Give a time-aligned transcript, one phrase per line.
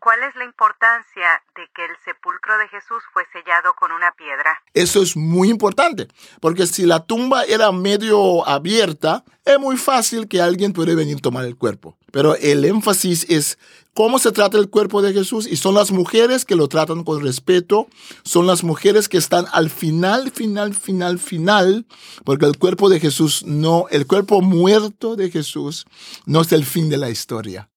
[0.00, 4.60] ¿Cuál es la importancia de que el sepulcro de Jesús fue sellado con una piedra?
[4.74, 6.08] Eso es muy importante,
[6.40, 11.20] porque si la tumba era medio abierta, es muy fácil que alguien puede venir a
[11.20, 11.96] tomar el cuerpo.
[12.10, 13.58] Pero el énfasis es
[13.94, 17.22] cómo se trata el cuerpo de Jesús y son las mujeres que lo tratan con
[17.22, 17.86] respeto,
[18.24, 21.86] son las mujeres que están al final, final, final, final,
[22.24, 25.86] porque el cuerpo de Jesús no, el cuerpo muerto de Jesús
[26.26, 27.68] no es el fin de la historia.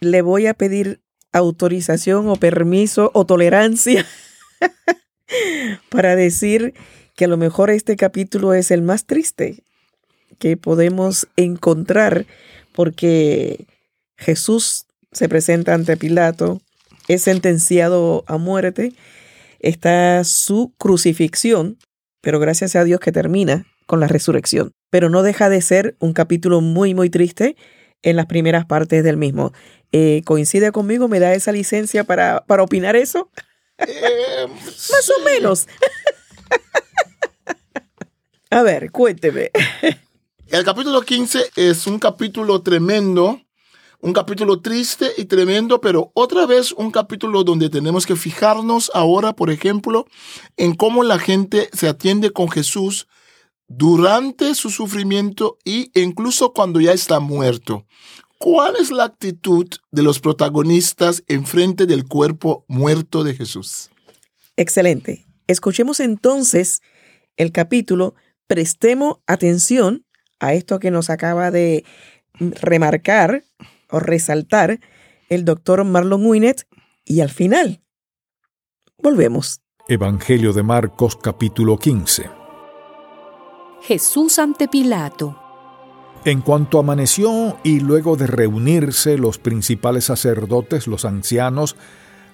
[0.00, 1.00] Le voy a pedir
[1.32, 4.06] autorización o permiso o tolerancia
[5.90, 6.74] para decir
[7.16, 9.62] que a lo mejor este capítulo es el más triste
[10.38, 12.26] que podemos encontrar
[12.72, 13.66] porque
[14.16, 16.60] Jesús se presenta ante Pilato,
[17.08, 18.92] es sentenciado a muerte,
[19.58, 21.78] está su crucifixión,
[22.20, 24.72] pero gracias a Dios que termina con la resurrección.
[24.90, 27.56] Pero no deja de ser un capítulo muy, muy triste
[28.02, 29.52] en las primeras partes del mismo.
[29.92, 31.08] Eh, ¿Coincide conmigo?
[31.08, 33.30] ¿Me da esa licencia para, para opinar eso?
[33.78, 35.66] Eh, Más o menos.
[38.50, 39.50] A ver, cuénteme.
[40.46, 43.42] El capítulo 15 es un capítulo tremendo,
[44.00, 49.34] un capítulo triste y tremendo, pero otra vez un capítulo donde tenemos que fijarnos ahora,
[49.34, 50.06] por ejemplo,
[50.56, 53.06] en cómo la gente se atiende con Jesús
[53.68, 57.86] durante su sufrimiento e incluso cuando ya está muerto.
[58.38, 63.90] ¿Cuál es la actitud de los protagonistas en frente del cuerpo muerto de Jesús?
[64.56, 65.26] Excelente.
[65.46, 66.82] Escuchemos entonces
[67.36, 68.14] el capítulo,
[68.46, 70.04] prestemos atención
[70.40, 71.84] a esto que nos acaba de
[72.38, 73.44] remarcar
[73.90, 74.80] o resaltar
[75.28, 76.66] el doctor Marlon Winnet
[77.04, 77.82] y al final
[78.98, 79.60] volvemos.
[79.88, 82.37] Evangelio de Marcos capítulo 15.
[83.82, 85.38] Jesús ante Pilato.
[86.24, 91.76] En cuanto amaneció y luego de reunirse los principales sacerdotes, los ancianos,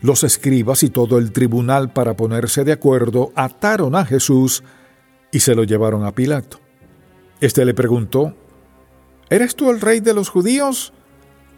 [0.00, 4.64] los escribas y todo el tribunal para ponerse de acuerdo, ataron a Jesús
[5.32, 6.60] y se lo llevaron a Pilato.
[7.40, 8.34] Este le preguntó,
[9.30, 10.92] ¿Eres tú el rey de los judíos?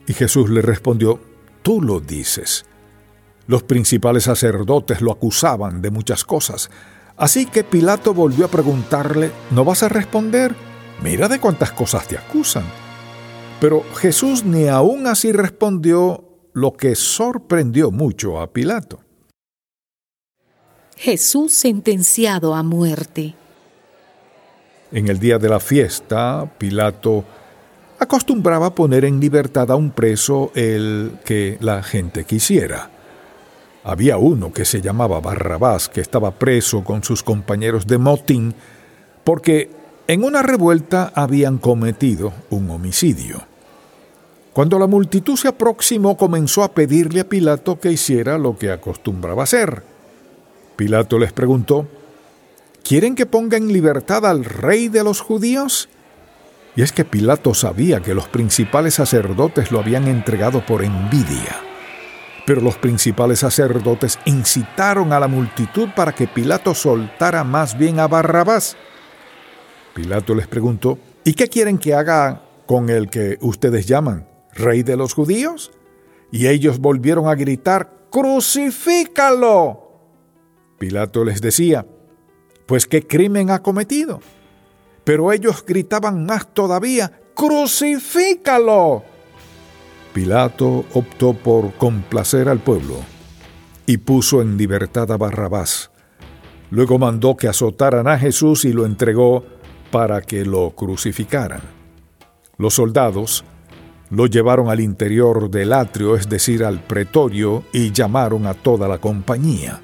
[0.06, 1.20] Y Jesús le respondió,
[1.62, 2.66] Tú lo dices.
[3.46, 6.70] Los principales sacerdotes lo acusaban de muchas cosas,
[7.16, 10.54] así que Pilato volvió a preguntarle, ¿no vas a responder?
[11.02, 12.64] Mira de cuántas cosas te acusan.
[13.60, 19.00] Pero Jesús ni aún así respondió lo que sorprendió mucho a Pilato.
[20.96, 23.34] Jesús sentenciado a muerte.
[24.92, 27.24] En el día de la fiesta, Pilato
[27.98, 32.90] acostumbraba poner en libertad a un preso el que la gente quisiera.
[33.88, 38.52] Había uno que se llamaba Barrabás, que estaba preso con sus compañeros de motín,
[39.22, 39.70] porque
[40.08, 43.42] en una revuelta habían cometido un homicidio.
[44.52, 49.44] Cuando la multitud se aproximó, comenzó a pedirle a Pilato que hiciera lo que acostumbraba
[49.44, 49.84] hacer.
[50.74, 51.86] Pilato les preguntó,
[52.82, 55.88] ¿Quieren que ponga en libertad al rey de los judíos?
[56.74, 61.65] Y es que Pilato sabía que los principales sacerdotes lo habían entregado por envidia.
[62.46, 68.06] Pero los principales sacerdotes incitaron a la multitud para que Pilato soltara más bien a
[68.06, 68.76] Barrabás.
[69.92, 74.96] Pilato les preguntó, ¿y qué quieren que haga con el que ustedes llaman rey de
[74.96, 75.72] los judíos?
[76.30, 79.82] Y ellos volvieron a gritar, ¡Crucifícalo!
[80.78, 81.84] Pilato les decía,
[82.66, 84.20] pues qué crimen ha cometido.
[85.02, 89.15] Pero ellos gritaban más todavía, ¡Crucifícalo!
[90.16, 92.94] Pilato optó por complacer al pueblo
[93.84, 95.90] y puso en libertad a Barrabás.
[96.70, 99.44] Luego mandó que azotaran a Jesús y lo entregó
[99.90, 101.60] para que lo crucificaran.
[102.56, 103.44] Los soldados
[104.08, 108.96] lo llevaron al interior del atrio, es decir, al pretorio, y llamaron a toda la
[108.96, 109.82] compañía.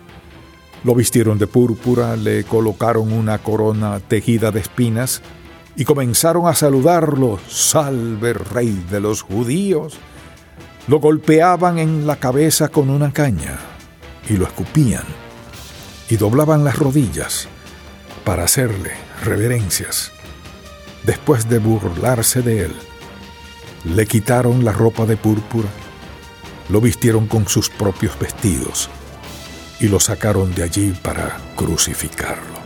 [0.83, 5.21] Lo vistieron de púrpura, le colocaron una corona tejida de espinas
[5.77, 9.99] y comenzaron a saludarlo, salve rey de los judíos.
[10.89, 13.59] Lo golpeaban en la cabeza con una caña
[14.29, 15.05] y lo escupían
[16.09, 17.49] y doblaban las rodillas
[18.25, 18.93] para hacerle
[19.25, 20.11] reverencias.
[21.05, 22.73] Después de burlarse de él,
[23.85, 25.69] le quitaron la ropa de púrpura,
[26.69, 28.89] lo vistieron con sus propios vestidos
[29.81, 32.63] y lo sacaron de allí para crucificarlo.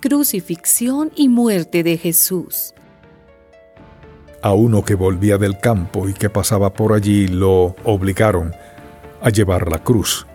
[0.00, 2.74] Crucifixión y muerte de Jesús.
[4.42, 8.52] A uno que volvía del campo y que pasaba por allí lo obligaron
[9.22, 10.26] a llevar la cruz.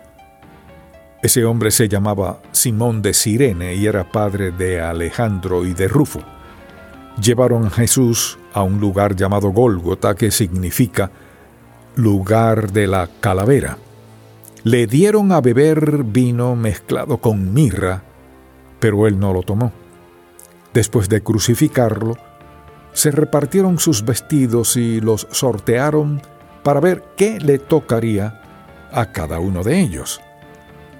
[1.22, 6.20] Ese hombre se llamaba Simón de Sirene y era padre de Alejandro y de Rufo.
[7.20, 11.10] Llevaron a Jesús a un lugar llamado Gólgota, que significa
[11.96, 13.76] lugar de la calavera.
[14.62, 18.04] Le dieron a beber vino mezclado con mirra,
[18.78, 19.72] pero él no lo tomó.
[20.72, 22.16] Después de crucificarlo,
[22.98, 26.20] se repartieron sus vestidos y los sortearon
[26.64, 28.42] para ver qué le tocaría
[28.90, 30.20] a cada uno de ellos.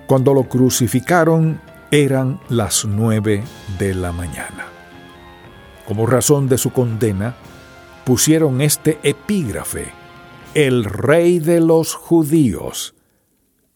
[0.07, 1.61] Cuando lo crucificaron
[1.91, 3.43] eran las nueve
[3.81, 4.69] de la mañana.
[5.89, 7.35] Como razón de su condena,
[8.05, 9.89] pusieron este epígrafe,
[10.55, 12.95] el rey de los judíos.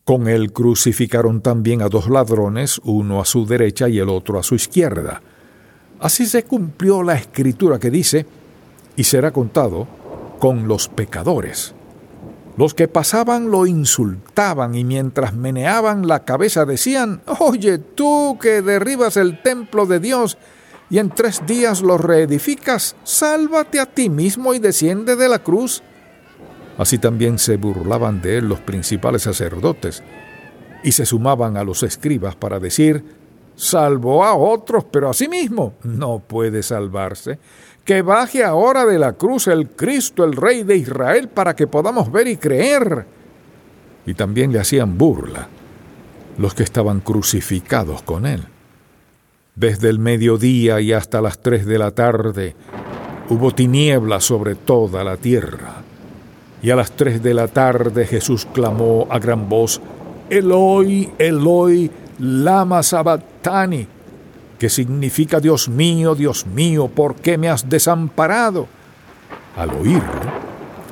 [0.05, 4.45] Con él crucificaron también a dos ladrones, uno a su derecha y el otro a
[4.45, 5.23] su izquierda.
[6.03, 8.27] Así se cumplió la escritura que dice,
[8.97, 9.87] y será contado
[10.41, 11.75] con los pecadores.
[12.57, 19.17] Los que pasaban lo insultaban y mientras meneaban la cabeza decían, Oye, tú que derribas
[19.17, 20.37] el templo de Dios
[20.91, 25.83] y en tres días lo reedificas, sálvate a ti mismo y desciende de la cruz.
[26.77, 30.03] Así también se burlaban de él los principales sacerdotes
[30.83, 33.22] y se sumaban a los escribas para decir,
[33.63, 37.39] salvó a otros, pero a sí mismo no puede salvarse.
[37.85, 42.11] Que baje ahora de la cruz el Cristo, el Rey de Israel, para que podamos
[42.11, 43.07] ver y creer.
[44.05, 45.47] Y también le hacían burla
[46.39, 48.43] los que estaban crucificados con él.
[49.55, 52.57] Desde el mediodía y hasta las tres de la tarde
[53.29, 55.83] hubo tinieblas sobre toda la tierra.
[56.63, 59.81] Y a las tres de la tarde Jesús clamó a gran voz,
[60.31, 62.83] Eloi, Eloi, lama
[63.43, 63.87] sabatani,
[64.59, 68.69] que significa Dios mío, Dios mío, ¿por qué me has desamparado?
[69.57, 70.21] Al oírlo,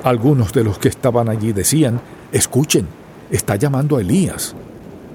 [0.03, 2.01] algunos de los que estaban allí decían,
[2.31, 2.87] escuchen,
[3.29, 4.55] está llamando a Elías.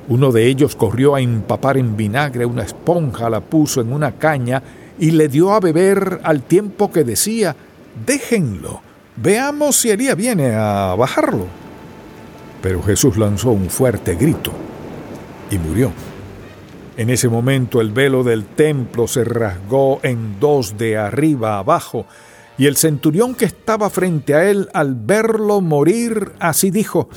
[0.08, 4.62] Uno de ellos corrió a empapar en vinagre una esponja, la puso en una caña
[4.98, 7.54] y le dio a beber al tiempo que decía,
[8.06, 8.80] déjenlo,
[9.16, 11.46] veamos si Elías viene a bajarlo.
[12.62, 14.52] Pero Jesús lanzó un fuerte grito
[15.50, 15.92] y murió.
[16.96, 22.06] En ese momento el velo del templo se rasgó en dos de arriba abajo,
[22.56, 27.10] y el centurión que estaba frente a él al verlo morir así dijo,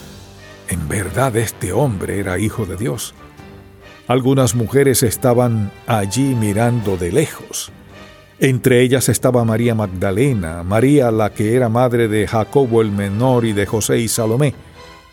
[0.68, 3.14] en verdad este hombre era hijo de Dios.
[4.08, 7.72] Algunas mujeres estaban allí mirando de lejos.
[8.40, 13.54] Entre ellas estaba María Magdalena, María la que era madre de Jacobo el menor y
[13.54, 14.56] de José y Salomé.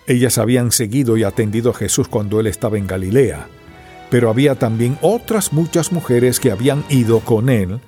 [0.06, 3.48] Ellas habían seguido y atendido a Jesús cuando él estaba en Galilea,
[4.16, 7.82] pero había también otras muchas mujeres que habían ido con él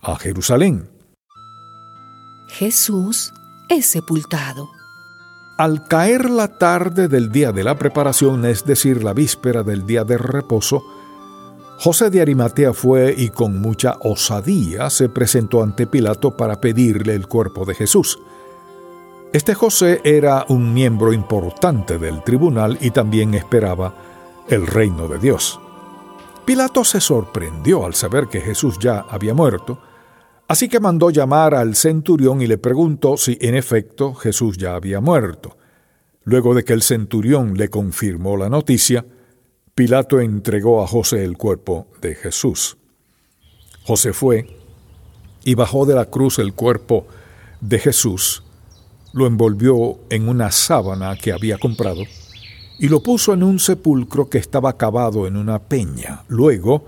[0.00, 0.88] a Jerusalén.
[2.46, 3.34] Jesús
[3.68, 4.70] es sepultado.
[5.58, 10.04] Al caer la tarde del día de la preparación, es decir, la víspera del día
[10.04, 10.84] de reposo,
[11.78, 17.26] José de Arimatea fue y con mucha osadía se presentó ante Pilato para pedirle el
[17.26, 18.20] cuerpo de Jesús.
[19.32, 23.96] Este José era un miembro importante del tribunal y también esperaba
[24.48, 25.58] el reino de Dios.
[26.44, 29.80] Pilato se sorprendió al saber que Jesús ya había muerto,
[30.52, 35.00] Así que mandó llamar al centurión y le preguntó si en efecto Jesús ya había
[35.00, 35.56] muerto.
[36.24, 39.06] Luego de que el centurión le confirmó la noticia,
[39.74, 42.76] Pilato entregó a José el cuerpo de Jesús.
[43.84, 44.46] José fue
[45.42, 47.06] y bajó de la cruz el cuerpo
[47.62, 48.42] de Jesús,
[49.14, 52.02] lo envolvió en una sábana que había comprado
[52.78, 56.24] y lo puso en un sepulcro que estaba cavado en una peña.
[56.28, 56.84] Luego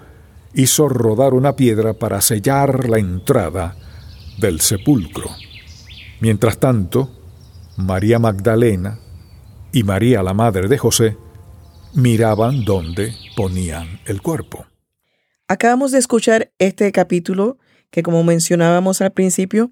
[0.54, 3.76] hizo rodar una piedra para sellar la entrada
[4.38, 5.30] del sepulcro.
[6.20, 7.10] Mientras tanto,
[7.76, 8.98] María Magdalena
[9.72, 11.16] y María la madre de José
[11.94, 14.66] miraban dónde ponían el cuerpo.
[15.48, 17.58] Acabamos de escuchar este capítulo
[17.90, 19.70] que como mencionábamos al principio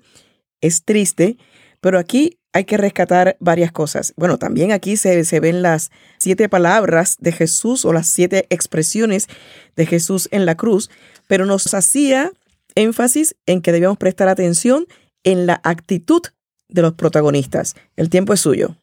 [0.61, 1.39] es triste,
[1.83, 4.15] pero aquí hay que rescatar varias cosas.
[4.17, 9.27] Bueno, también aquí se, se, ven las siete palabras de Jesús o las siete expresiones
[9.75, 10.91] de Jesús en la cruz,
[11.27, 12.31] pero nos hacía
[12.77, 14.87] énfasis en que debíamos prestar atención
[15.25, 16.23] en la actitud
[16.69, 17.75] de los protagonistas.
[17.97, 18.77] El tiempo es suyo.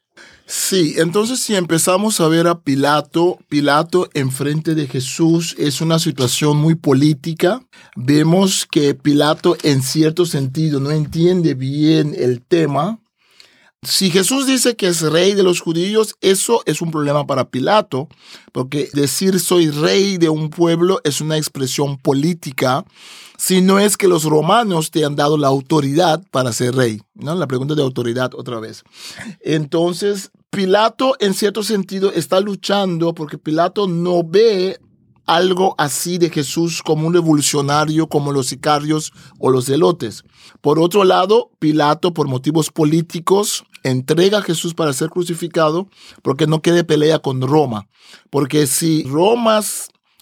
[0.52, 6.58] Sí, entonces si empezamos a ver a Pilato, Pilato enfrente de Jesús es una situación
[6.58, 7.62] muy política.
[7.96, 13.00] Vemos que Pilato en cierto sentido no entiende bien el tema
[13.82, 18.10] si Jesús dice que es rey de los judíos, eso es un problema para Pilato,
[18.52, 22.84] porque decir soy rey de un pueblo es una expresión política,
[23.38, 27.36] si no es que los romanos te han dado la autoridad para ser rey, ¿no?
[27.36, 28.84] La pregunta de autoridad otra vez.
[29.40, 34.80] Entonces, Pilato en cierto sentido está luchando porque Pilato no ve
[35.28, 40.24] algo así de Jesús como un revolucionario como los sicarios o los zelotes.
[40.60, 45.88] Por otro lado, Pilato, por motivos políticos, entrega a Jesús para ser crucificado
[46.24, 47.88] porque no quede pelea con Roma.
[48.32, 49.62] Porque si Roma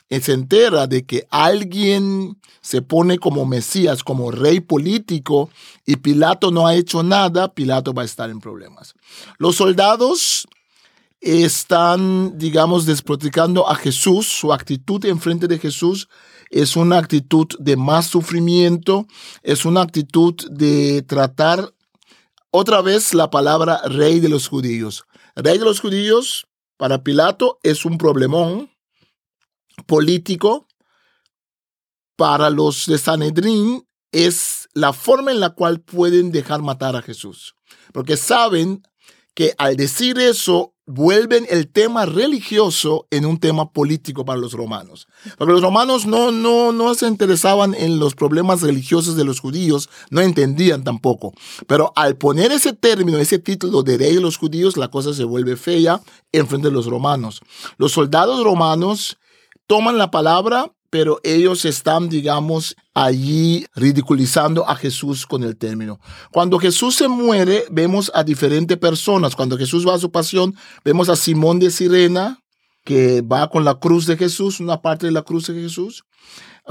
[0.09, 5.49] se entera de que alguien se pone como Mesías, como rey político,
[5.85, 8.93] y Pilato no ha hecho nada, Pilato va a estar en problemas.
[9.37, 10.47] Los soldados
[11.19, 16.07] están, digamos, desproticando a Jesús, su actitud en frente de Jesús
[16.49, 19.07] es una actitud de más sufrimiento,
[19.43, 21.73] es una actitud de tratar
[22.51, 25.05] otra vez la palabra rey de los judíos.
[25.35, 26.47] Rey de los judíos
[26.77, 28.69] para Pilato es un problemón
[29.85, 30.67] político.
[32.15, 37.55] Para los de Sanedrín es la forma en la cual pueden dejar matar a Jesús.
[37.93, 38.81] Porque saben
[39.35, 45.07] que al decir eso vuelven el tema religioso en un tema político para los romanos.
[45.37, 49.89] Porque los romanos no, no, no se interesaban en los problemas religiosos de los judíos,
[50.09, 51.33] no entendían tampoco.
[51.67, 55.25] Pero al poner ese término, ese título de rey de los judíos, la cosa se
[55.25, 57.41] vuelve fea en frente de los romanos.
[57.77, 59.17] Los soldados romanos
[59.67, 65.99] toman la palabra pero ellos están, digamos, allí ridiculizando a Jesús con el término.
[66.31, 69.35] Cuando Jesús se muere, vemos a diferentes personas.
[69.35, 70.55] Cuando Jesús va a su pasión,
[70.85, 72.39] vemos a Simón de Sirena,
[72.83, 76.05] que va con la cruz de Jesús, una parte de la cruz de Jesús.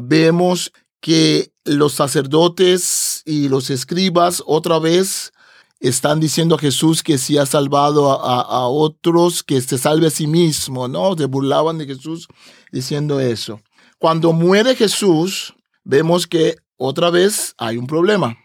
[0.03, 5.33] Vemos que los sacerdotes y los escribas otra vez
[5.81, 10.11] están diciendo a Jesús que si ha salvado a, a, otros, que se salve a
[10.11, 11.17] sí mismo, ¿no?
[11.17, 12.29] Se burlaban de Jesús
[12.73, 13.61] diciendo eso.
[13.99, 15.55] Cuando muere Jesús,
[15.85, 18.37] vemos que otra vez hay un problema.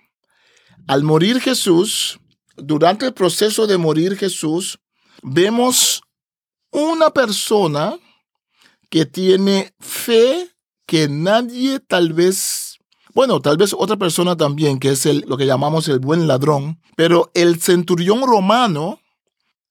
[0.87, 2.19] Al morir Jesús,
[2.55, 4.79] durante el proceso de morir Jesús,
[5.21, 6.01] vemos
[6.71, 7.97] una persona
[8.89, 10.49] que tiene fe
[10.85, 12.60] que nadie tal vez,
[13.13, 16.79] bueno, tal vez otra persona también, que es el, lo que llamamos el buen ladrón,
[16.95, 18.99] pero el centurión romano,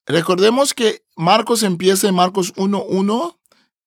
[0.06, 3.37] recordemos que Marcos empieza en Marcos 1.1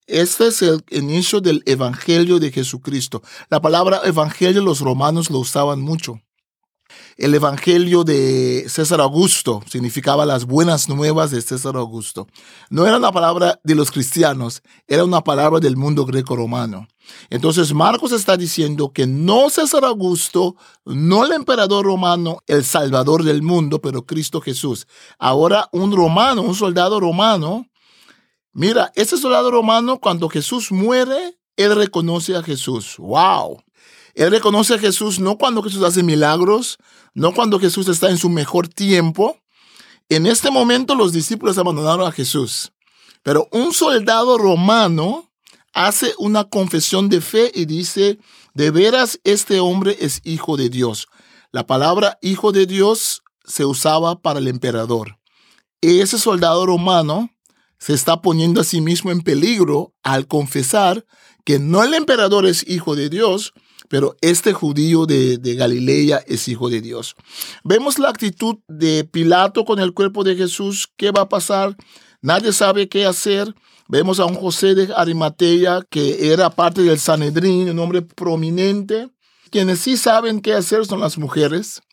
[0.08, 3.24] este es el inicio del Evangelio de Jesucristo.
[3.50, 6.20] La palabra Evangelio los romanos lo usaban mucho.
[7.18, 12.28] El Evangelio de César Augusto significaba las buenas nuevas de César Augusto.
[12.70, 16.88] No era una palabra de los cristianos, era una palabra del mundo greco-romano.
[17.30, 23.42] Entonces Marcos está diciendo que no César Augusto, no el emperador romano, el salvador del
[23.42, 24.88] mundo, pero Cristo Jesús.
[25.20, 27.68] Ahora un romano, un soldado romano,
[28.56, 32.98] Mira, ese soldado romano, cuando Jesús muere, él reconoce a Jesús.
[33.00, 33.64] ¡Wow!
[34.14, 36.78] Él reconoce a Jesús no cuando Jesús hace milagros,
[37.14, 39.38] no cuando Jesús está en su mejor tiempo.
[40.10, 42.72] En este momento los discípulos abandonaron a Jesús.
[43.24, 45.32] Pero un soldado romano
[45.74, 48.20] hace una confesión de fe y dice,
[48.54, 51.08] de veras este hombre es hijo de Dios.
[51.52, 55.18] La palabra hijo de Dios se usaba para el emperador.
[55.82, 57.30] Ese soldado romano
[57.80, 61.06] se está poniendo a sí mismo en peligro al confesar
[61.44, 63.54] que no el emperador es hijo de Dios,
[63.94, 67.16] pero este judío de, Galilea es hijo de Dios.
[67.64, 70.92] Vemos la actitud de Pilato con el cuerpo de Jesús.
[70.98, 71.78] ¿Qué va a pasar?
[72.20, 73.54] Nadie sabe qué hacer.
[73.88, 79.10] Vemos a un José de Arimatea que era parte del Sanedrín, un hombre prominente.
[79.52, 81.84] Quienes sí saben qué hacer son las mujeres.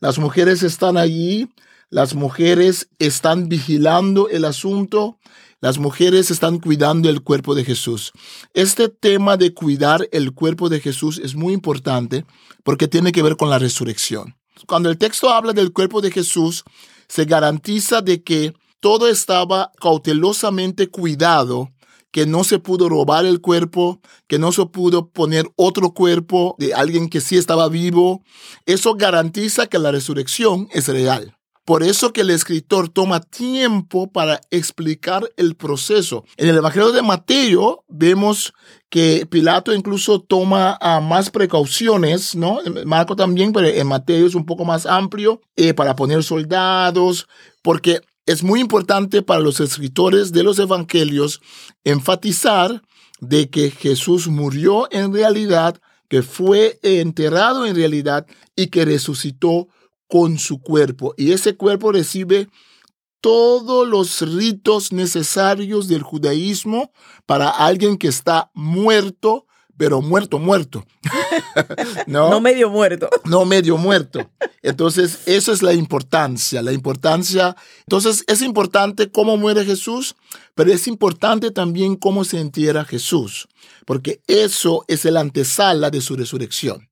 [0.00, 1.50] Las mujeres están allí
[1.94, 5.20] las mujeres están vigilando el asunto,
[5.64, 8.12] las mujeres están cuidando el cuerpo de Jesús.
[8.52, 12.26] Este tema de cuidar el cuerpo de Jesús es muy importante
[12.64, 14.36] porque tiene que ver con la resurrección.
[14.66, 16.64] Cuando el texto habla del cuerpo de Jesús,
[17.08, 21.70] se garantiza de que todo estaba cautelosamente cuidado,
[22.10, 26.74] que no se pudo robar el cuerpo, que no se pudo poner otro cuerpo de
[26.74, 28.22] alguien que sí estaba vivo.
[28.66, 31.38] Eso garantiza que la resurrección es real.
[31.64, 36.24] Por eso que el escritor toma tiempo para explicar el proceso.
[36.36, 38.52] En el Evangelio de Mateo vemos
[38.90, 42.58] que Pilato incluso toma ah, más precauciones, ¿no?
[42.84, 47.26] Marco también, pero en Mateo es un poco más amplio eh, para poner soldados,
[47.62, 51.40] porque es muy importante para los escritores de los evangelios
[51.82, 52.82] enfatizar
[53.20, 59.68] de que Jesús murió en realidad, que fue enterrado en realidad y que resucitó
[60.08, 61.14] con su cuerpo.
[61.16, 62.48] Y ese cuerpo recibe
[63.24, 66.92] todos los ritos necesarios del judaísmo
[67.24, 69.46] para alguien que está muerto,
[69.78, 70.84] pero muerto, muerto.
[72.06, 72.28] ¿No?
[72.28, 73.08] No medio muerto.
[73.24, 74.30] no medio muerto.
[74.60, 77.56] Entonces, eso es la importancia, la importancia.
[77.86, 80.16] Entonces, es importante cómo muere Jesús,
[80.54, 83.48] pero es importante también cómo se entierra Jesús,
[83.86, 86.90] porque eso es el antesala de su resurrección.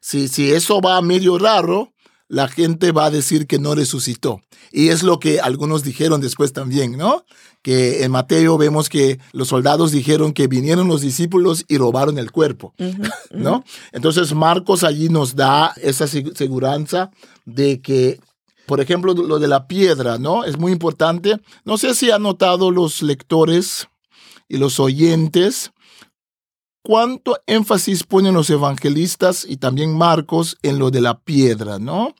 [0.00, 1.91] Si, si eso va medio raro,
[2.32, 4.40] la gente va a decir que no resucitó.
[4.72, 7.26] Y es lo que algunos dijeron después también, ¿no?
[7.60, 12.32] Que en Mateo vemos que los soldados dijeron que vinieron los discípulos y robaron el
[12.32, 12.72] cuerpo,
[13.34, 13.64] ¿no?
[13.92, 17.10] Entonces Marcos allí nos da esa seguridad
[17.44, 18.18] de que,
[18.64, 20.44] por ejemplo, lo de la piedra, ¿no?
[20.44, 21.38] Es muy importante.
[21.66, 23.88] No sé si han notado los lectores
[24.48, 25.70] y los oyentes
[26.82, 32.14] cuánto énfasis ponen los evangelistas y también Marcos en lo de la piedra, ¿no?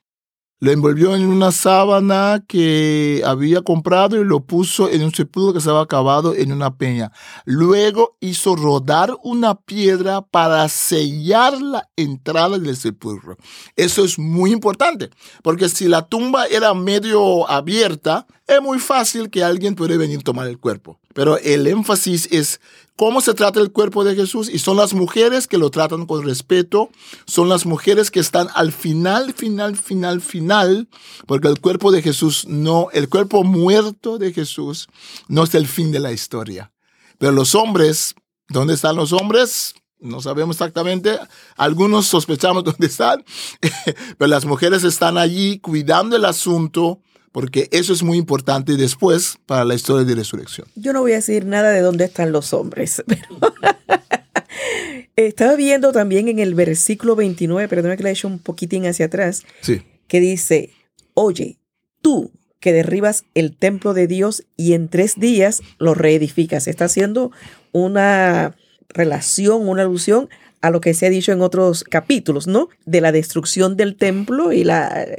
[0.63, 5.59] Lo envolvió en una sábana que había comprado y lo puso en un sepulcro que
[5.59, 7.11] estaba acabado en una peña.
[7.45, 13.37] Luego hizo rodar una piedra para sellar la entrada del sepulcro.
[13.75, 15.11] Eso es muy importante,
[15.43, 20.23] porque si la tumba era medio abierta, es muy fácil que alguien pueda venir a
[20.23, 21.01] tomar el cuerpo.
[21.15, 22.61] Pero el énfasis es
[22.97, 26.25] cómo se trata el cuerpo de Jesús y son las mujeres que lo tratan con
[26.25, 26.91] respeto,
[27.27, 30.89] son las mujeres que están al final, final, final, final,
[31.27, 34.89] porque el cuerpo de Jesús no, el cuerpo muerto de Jesús
[35.29, 36.73] no es el fin de la historia.
[37.19, 38.15] Pero los hombres,
[38.49, 39.75] ¿dónde están los hombres?
[40.01, 41.19] No sabemos exactamente.
[41.57, 43.25] Algunos sospechamos dónde están,
[44.19, 47.01] pero las mujeres están allí cuidando el asunto,
[47.33, 50.69] porque eso es muy importante después para la historia de resurrección.
[50.75, 53.03] Yo no voy a decir nada de dónde están los hombres.
[55.17, 59.07] Estaba viendo también en el versículo 29, perdón que le he hecho un poquitín hacia
[59.07, 59.83] atrás, sí.
[60.09, 60.71] que dice,
[61.15, 61.59] oye,
[62.01, 66.69] tú que derribas el templo de Dios y en tres días lo reedificas.
[66.69, 67.33] Está haciendo
[67.73, 68.55] una
[68.89, 70.29] relación, una alusión
[70.63, 72.69] a lo que se ha dicho en otros capítulos, ¿no?
[72.87, 74.65] De la destrucción del templo y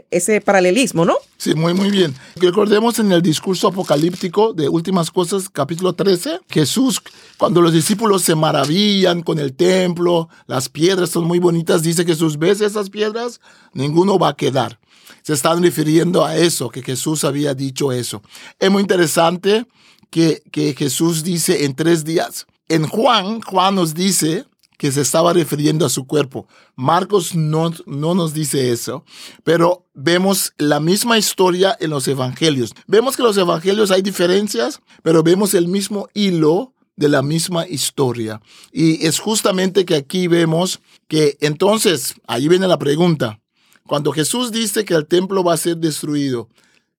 [0.10, 1.18] ese paralelismo, ¿no?
[1.38, 2.16] Sí, muy, muy bien.
[2.38, 7.02] Recordemos en el discurso apocalíptico de Últimas Cosas, capítulo 13, Jesús,
[7.38, 12.40] cuando los discípulos se maravillan con el templo, las piedras son muy bonitas, dice Jesús,
[12.40, 13.42] ¿ves esas piedras?
[13.74, 14.80] Ninguno va a quedar.
[15.24, 18.22] Se están refiriendo a eso, que Jesús había dicho eso.
[18.60, 19.66] Es muy interesante
[20.10, 22.48] que, que Jesús dice en tres días.
[22.70, 24.46] En Juan, Juan nos dice
[24.84, 26.46] que se estaba refiriendo a su cuerpo.
[26.76, 29.06] Marcos no, no nos dice eso,
[29.46, 32.74] pero vemos la misma historia en los evangelios.
[32.86, 37.65] Vemos que en los evangelios hay diferencias, pero vemos el mismo hilo de la misma
[37.65, 38.41] historia.
[38.74, 43.39] Y es justamente que aquí vemos que entonces, ahí viene la pregunta,
[43.88, 46.50] cuando Jesús dice que el templo va a ser destruido,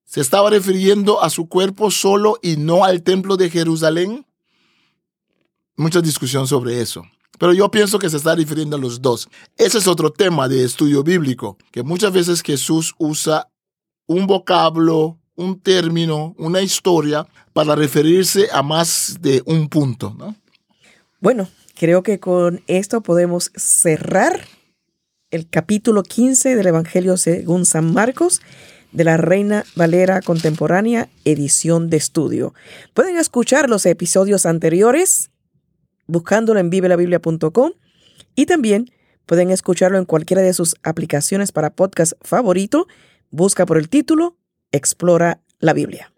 [0.06, 4.24] ¿se estaba refiriendo a su cuerpo solo y no al templo de Jerusalén?
[5.76, 7.04] Mucha discusión sobre eso.
[7.44, 9.28] Pero yo pienso que se está refiriendo a los dos.
[9.58, 13.50] Ese es otro tema de estudio bíblico, que muchas veces Jesús usa
[14.06, 20.16] un vocablo, un término, una historia para referirse a más de un punto.
[20.18, 20.34] ¿no?
[21.20, 21.46] Bueno,
[21.78, 24.40] creo que con esto podemos cerrar
[25.30, 28.40] el capítulo 15 del Evangelio según San Marcos
[28.92, 32.54] de la Reina Valera Contemporánea, edición de estudio.
[32.94, 35.28] Pueden escuchar los episodios anteriores
[36.06, 37.72] buscándolo en vivelabiblia.com
[38.34, 38.90] y también
[39.26, 42.86] pueden escucharlo en cualquiera de sus aplicaciones para podcast favorito.
[43.30, 44.36] Busca por el título
[44.72, 46.13] Explora la Biblia.